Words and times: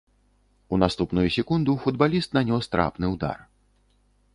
У 0.75 0.79
наступную 0.83 1.27
секунду 1.37 1.77
футбаліст 1.85 2.29
нанёс 2.41 2.63
трапны 2.77 3.05
ўдар. 3.17 3.37